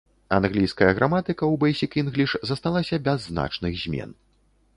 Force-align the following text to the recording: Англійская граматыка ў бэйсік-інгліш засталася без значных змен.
Англійская 0.37 0.87
граматыка 0.99 1.43
ў 1.51 1.55
бэйсік-інгліш 1.63 2.31
засталася 2.53 3.01
без 3.09 3.19
значных 3.29 3.73
змен. 3.85 4.19